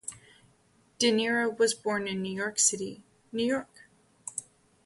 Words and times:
De 0.97 1.11
Niro 1.11 1.55
was 1.59 1.75
born 1.75 2.07
in 2.07 2.23
New 2.23 2.33
York 2.35 2.57
City, 2.57 3.03
New 3.31 3.45
York. 3.45 3.85